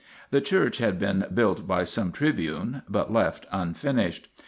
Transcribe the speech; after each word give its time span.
The 0.31 0.41
church 0.41 0.79
had 0.79 0.97
been 0.97 1.27
"built 1.31 1.67
by 1.67 1.83
some 1.83 2.11
tribune," 2.11 2.81
but 2.89 3.13
left 3.13 3.45
unfinished. 3.51 4.29